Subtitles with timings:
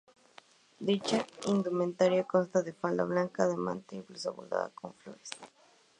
[0.87, 1.19] Dicha
[1.51, 5.29] indumentaria consta de falda blanca de manta y blusa bordada con flores.